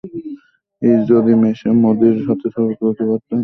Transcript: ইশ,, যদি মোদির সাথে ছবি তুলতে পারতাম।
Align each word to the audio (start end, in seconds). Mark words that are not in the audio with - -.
ইশ,, 0.81 0.99
যদি 1.09 1.31
মোদির 1.81 2.15
সাথে 2.25 2.47
ছবি 2.53 2.73
তুলতে 2.79 3.03
পারতাম। 3.09 3.39